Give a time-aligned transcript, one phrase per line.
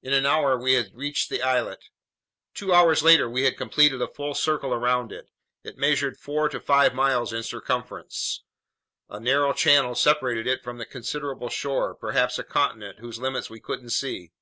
[0.00, 1.84] In an hour we had reached the islet.
[2.54, 5.28] Two hours later we had completed a full circle around it.
[5.62, 8.42] It measured four to five miles in circumference.
[9.10, 13.60] A narrow channel separated it from a considerable shore, perhaps a continent whose limits we
[13.60, 14.32] couldn't see.